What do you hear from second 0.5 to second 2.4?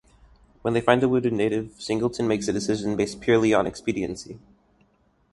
When they find a wounded native, Singleton